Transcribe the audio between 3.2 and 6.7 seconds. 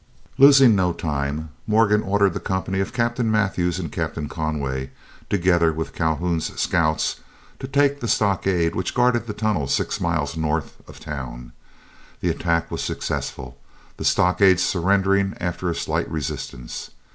Mathews and Captain Conway, together with Calhoun's